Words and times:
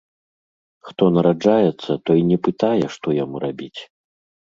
Хто 0.91 1.03
нараджаецца, 1.17 1.91
той 2.09 2.19
не 2.33 2.37
пытае, 2.51 2.85
што 2.99 3.07
яму 3.23 3.35
рабіць. 3.49 3.75